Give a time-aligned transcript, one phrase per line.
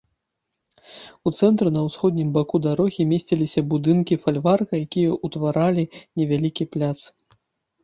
[1.27, 6.99] У цэнтры на ўсходнім баку дарогі месціліся будынкі фальварка, якія ўтваралі невялікі пляц.